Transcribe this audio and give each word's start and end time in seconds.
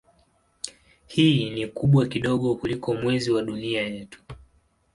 Hii 1.07 1.49
ni 1.49 1.67
kubwa 1.67 2.07
kidogo 2.07 2.55
kuliko 2.55 2.95
Mwezi 2.95 3.31
wa 3.31 3.41
Dunia 3.43 3.87
yetu. 3.87 4.21